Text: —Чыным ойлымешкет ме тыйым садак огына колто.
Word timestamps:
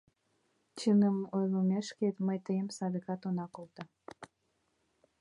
—Чыным 0.79 1.17
ойлымешкет 1.35 2.15
ме 2.25 2.35
тыйым 2.45 2.67
садак 2.77 3.07
огына 3.13 3.45
колто. 3.55 3.83